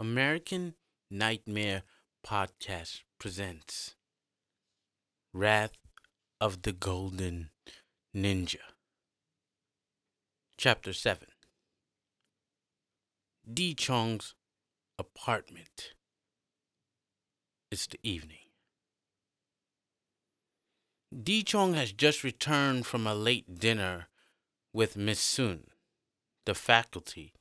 American 0.00 0.76
Nightmare 1.10 1.82
Podcast 2.26 3.00
presents 3.18 3.96
Wrath 5.34 5.76
of 6.40 6.62
the 6.62 6.72
Golden 6.72 7.50
Ninja. 8.16 8.64
Chapter 10.56 10.94
7 10.94 11.26
D 13.52 13.74
Chong's 13.74 14.34
apartment. 14.98 15.92
It's 17.70 17.86
the 17.86 17.98
evening. 18.02 18.48
D 21.12 21.42
Chong 21.42 21.74
has 21.74 21.92
just 21.92 22.24
returned 22.24 22.86
from 22.86 23.06
a 23.06 23.14
late 23.14 23.58
dinner 23.58 24.08
with 24.72 24.96
Miss 24.96 25.20
Sun, 25.20 25.64
the 26.46 26.54
faculty, 26.54 27.34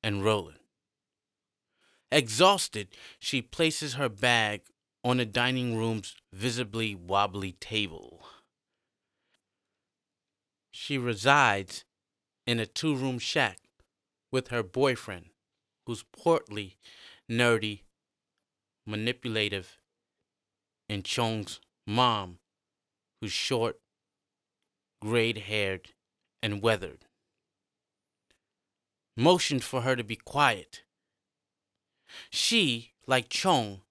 and 0.00 0.24
Roland. 0.24 0.63
Exhausted, 2.14 2.86
she 3.18 3.42
places 3.42 3.94
her 3.94 4.08
bag 4.08 4.60
on 5.02 5.16
the 5.16 5.26
dining 5.26 5.76
room's 5.76 6.14
visibly 6.32 6.94
wobbly 6.94 7.56
table. 7.58 8.24
She 10.70 10.96
resides 10.96 11.84
in 12.46 12.60
a 12.60 12.66
two 12.66 12.94
room 12.94 13.18
shack 13.18 13.58
with 14.30 14.48
her 14.48 14.62
boyfriend, 14.62 15.30
who's 15.86 16.04
portly, 16.16 16.76
nerdy, 17.28 17.80
manipulative, 18.86 19.78
and 20.88 21.04
Chong's 21.04 21.58
mom, 21.84 22.38
who's 23.20 23.32
short, 23.32 23.80
gray 25.02 25.36
haired, 25.36 25.90
and 26.40 26.62
weathered. 26.62 27.06
Motioned 29.16 29.64
for 29.64 29.80
her 29.80 29.96
to 29.96 30.04
be 30.04 30.14
quiet. 30.14 30.83
She, 32.30 32.92
like 33.06 33.28
Chong, 33.28 33.82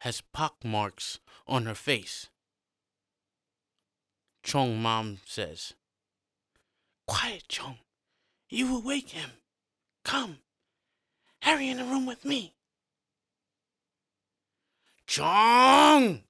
has 0.00 0.22
pockmarks 0.32 1.18
on 1.46 1.66
her 1.66 1.74
face. 1.74 2.28
Chong 4.42 4.80
mom 4.80 5.18
says, 5.26 5.74
Quiet, 7.06 7.44
Chong. 7.48 7.78
You 8.48 8.72
will 8.72 8.82
wake 8.82 9.10
him. 9.10 9.30
Come. 10.04 10.38
Harry 11.42 11.68
in 11.68 11.78
the 11.78 11.84
room 11.84 12.06
with 12.06 12.24
me. 12.24 12.54
Chong! 15.06 16.22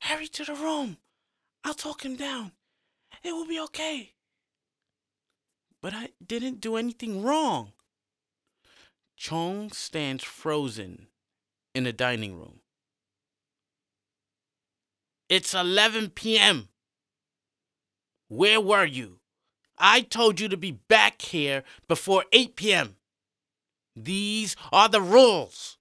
Hurry 0.00 0.28
to 0.28 0.44
the 0.44 0.54
room. 0.54 0.96
I'll 1.64 1.74
talk 1.74 2.04
him 2.04 2.16
down. 2.16 2.52
It 3.22 3.32
will 3.32 3.46
be 3.46 3.60
okay. 3.60 4.14
But 5.82 5.92
I 5.94 6.10
didn't 6.26 6.60
do 6.60 6.76
anything 6.76 7.22
wrong. 7.22 7.72
Chong 9.20 9.70
stands 9.70 10.24
frozen 10.24 11.08
in 11.74 11.84
the 11.84 11.92
dining 11.92 12.38
room. 12.38 12.60
It's 15.28 15.52
11 15.52 16.12
p.m. 16.14 16.70
Where 18.28 18.62
were 18.62 18.86
you? 18.86 19.18
I 19.76 20.00
told 20.00 20.40
you 20.40 20.48
to 20.48 20.56
be 20.56 20.70
back 20.70 21.20
here 21.20 21.64
before 21.86 22.24
8 22.32 22.56
p.m. 22.56 22.96
These 23.94 24.56
are 24.72 24.88
the 24.88 25.02
rules. 25.02 25.76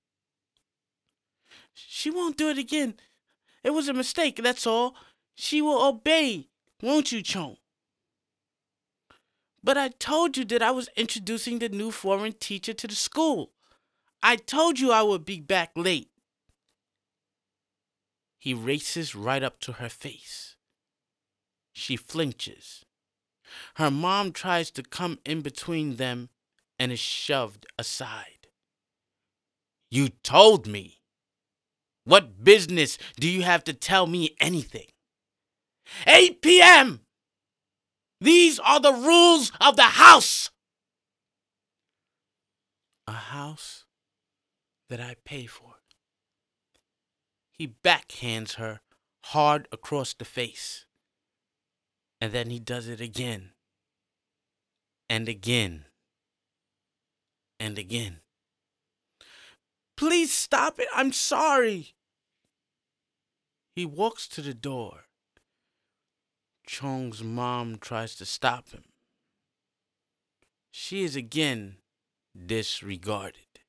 She 1.74 2.12
won't 2.12 2.36
do 2.36 2.50
it 2.50 2.58
again. 2.58 2.96
It 3.64 3.70
was 3.70 3.88
a 3.88 3.94
mistake, 3.94 4.36
that's 4.44 4.68
all. 4.68 4.96
She 5.34 5.62
will 5.62 5.82
obey, 5.82 6.50
won't 6.82 7.14
you, 7.14 7.22
Chong? 7.22 7.56
But 9.64 9.78
I 9.78 9.90
told 9.90 10.38
you 10.38 10.46
that 10.46 10.62
I 10.62 10.72
was 10.72 10.90
introducing 10.96 11.60
the 11.60 11.70
new 11.70 11.92
foreign 11.92 12.34
teacher 12.34 12.74
to 12.74 12.88
the 12.88 12.96
school. 12.96 13.52
I 14.24 14.36
told 14.36 14.80
you 14.80 14.92
I 14.92 15.02
would 15.02 15.26
be 15.26 15.40
back 15.40 15.72
late. 15.76 16.10
He 18.38 18.54
races 18.54 19.16
right 19.16 19.44
up 19.44 19.60
to 19.62 19.74
her 19.74 19.90
face. 19.90 20.56
She 21.74 21.98
flinches. 21.98 22.86
Her 23.76 23.92
mom 23.92 24.32
tries 24.32 24.72
to 24.72 24.84
come 24.84 25.20
in 25.26 25.42
between 25.42 25.98
them 25.98 26.30
and 26.78 26.92
is 26.92 27.00
shoved 27.00 27.66
aside. 27.78 28.48
You 29.92 30.10
told 30.10 30.68
me. 30.68 31.02
What 32.06 32.44
business 32.44 32.98
do 33.20 33.30
you 33.30 33.44
have 33.44 33.64
to 33.66 33.74
tell 33.74 34.08
me 34.08 34.36
anything? 34.40 34.88
8 36.08 36.42
p.m. 36.42 37.02
These 38.22 38.60
are 38.60 38.80
the 38.80 38.94
rules 38.94 39.52
of 39.62 39.76
the 39.76 39.84
house. 39.84 40.50
A 43.08 43.14
house 43.14 43.86
that 44.90 45.00
I 45.00 45.16
pay 45.24 45.46
for. 45.46 45.76
He 47.52 47.76
backhands 47.84 48.56
her 48.56 48.82
hard 49.26 49.68
across 49.72 50.14
the 50.14 50.26
face. 50.26 50.86
And 52.22 52.34
then 52.34 52.50
he 52.50 52.60
does 52.60 52.88
it 52.88 53.00
again. 53.00 53.52
And 55.10 55.30
again. 55.30 55.86
And 57.60 57.78
again. 57.78 58.20
Please 59.96 60.34
stop 60.34 60.80
it. 60.80 60.88
I'm 60.94 61.12
sorry. 61.12 61.94
He 63.76 63.86
walks 63.86 64.28
to 64.30 64.42
the 64.42 64.54
door. 64.54 65.09
Chong's 66.72 67.24
mom 67.24 67.80
tries 67.80 68.14
to 68.14 68.26
stop 68.28 68.70
him. 68.70 68.84
She 70.70 71.04
is 71.04 71.16
again 71.16 71.78
disregarded. 72.46 73.64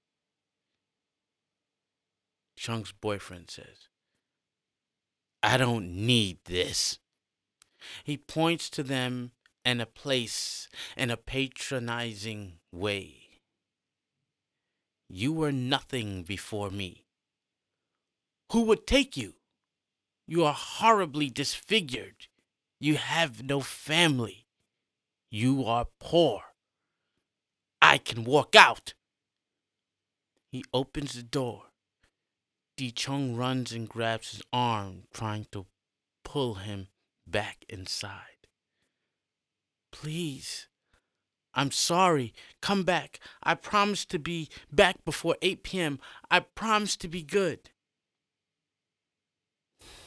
Chong's 2.59 2.93
boyfriend 2.93 3.51
says, 3.51 3.89
I 5.43 5.57
don't 5.57 5.91
need 5.95 6.41
this. 6.45 6.99
He 8.05 8.19
points 8.19 8.69
to 8.69 8.83
them 8.83 9.31
and 9.65 9.81
a 9.81 9.87
place 9.87 10.69
in 10.95 11.11
a 11.11 11.17
patronizing 11.17 12.59
way. 12.71 13.41
You 15.09 15.33
were 15.33 15.53
nothing 15.53 16.23
before 16.23 16.69
me. 16.69 17.07
Who 18.53 18.61
would 18.65 18.87
take 18.87 19.17
you? 19.17 19.37
You 20.27 20.45
are 20.45 20.55
horribly 20.55 21.31
disfigured. 21.31 22.27
You 22.81 22.97
have 22.97 23.43
no 23.43 23.61
family. 23.61 24.47
You 25.31 25.65
are 25.67 25.87
poor. 26.01 26.41
I 27.83 27.99
can 27.99 28.25
walk 28.25 28.57
out. 28.57 28.95
He 30.51 30.65
opens 30.73 31.13
the 31.13 31.23
door. 31.23 31.65
Di 32.79 32.91
Chong 32.91 33.37
runs 33.37 33.73
and 33.73 33.87
grabs 33.87 34.33
his 34.33 34.43
arm, 34.53 35.03
trying 35.13 35.47
to 35.53 35.67
pull 36.25 36.55
him 36.55 36.89
back 37.27 37.67
inside. 37.69 38.49
Please. 39.93 40.67
I'm 41.53 41.71
sorry. 41.71 42.33
Come 42.63 42.85
back. 42.85 43.21
I 43.43 43.55
promise 43.55 44.07
to 44.07 44.19
be 44.19 44.49
back 44.73 45.05
before 45.05 45.37
8 45.43 45.63
p.m. 45.63 46.01
I 46.31 46.41
promise 46.41 46.97
to 46.97 47.09
be 47.09 47.23
good. 47.23 47.71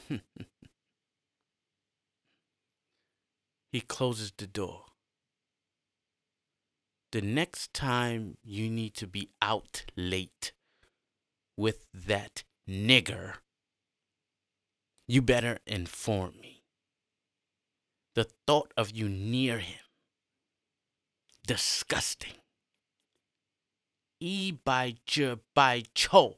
he 3.74 3.82
closes 3.82 4.32
the 4.38 4.46
door. 4.46 4.86
The 7.12 7.24
next 7.24 7.74
time 7.74 8.38
you 8.44 8.70
need 8.70 8.94
to 8.94 9.08
be 9.08 9.32
out 9.42 9.86
late 9.98 10.54
with 11.58 11.88
that 11.92 12.44
nigger, 12.70 13.38
you 15.08 15.24
better 15.24 15.58
inform 15.66 16.36
me. 16.40 16.62
The 18.14 18.28
thought 18.46 18.72
of 18.78 18.92
you 18.92 19.10
near 19.10 19.58
him, 19.58 19.86
disgusting. 21.48 22.36
E 24.20 24.52
by 24.52 24.98
J 25.08 25.38
by 25.56 25.84
Cho. 25.96 26.38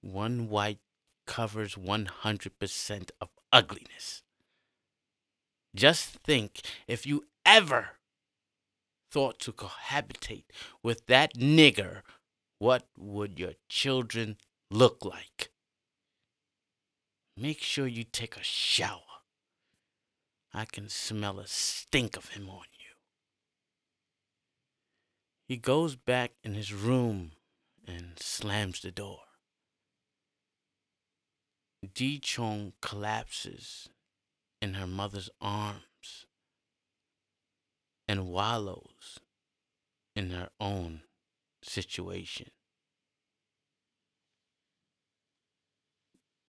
One 0.00 0.48
white 0.48 0.80
covers 1.26 1.74
100% 1.74 3.10
of 3.20 3.28
ugliness. 3.52 4.22
Just 5.76 6.08
think 6.24 6.62
if 6.88 7.06
you 7.06 7.26
ever 7.44 7.98
thought 9.12 9.38
to 9.40 9.52
cohabitate 9.52 10.44
with 10.82 11.06
that 11.06 11.34
nigger, 11.34 12.00
what 12.58 12.88
would 12.96 13.38
your 13.38 13.52
children 13.68 14.38
look 14.70 15.04
like? 15.04 15.50
Make 17.36 17.60
sure 17.60 17.86
you 17.86 18.04
take 18.04 18.38
a 18.38 18.42
shower. 18.42 19.20
I 20.54 20.64
can 20.64 20.88
smell 20.88 21.38
a 21.38 21.46
stink 21.46 22.16
of 22.16 22.30
him 22.30 22.48
on 22.48 22.64
you. 22.78 22.94
He 25.46 25.58
goes 25.58 25.94
back 25.94 26.32
in 26.42 26.54
his 26.54 26.72
room 26.72 27.32
and 27.86 28.18
slams 28.18 28.80
the 28.80 28.90
door. 28.90 29.20
Di 31.94 32.18
Chong 32.18 32.72
collapses 32.80 33.90
in 34.60 34.74
her 34.74 34.86
mother's 34.86 35.30
arms 35.40 36.26
and 38.08 38.28
wallows 38.28 39.20
in 40.14 40.30
her 40.30 40.48
own 40.60 41.02
situation. 41.62 42.50